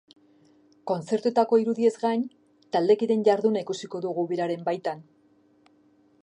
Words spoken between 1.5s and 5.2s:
irudiez gain, taldekideen jarduna ikusiko dugu biraren baitan.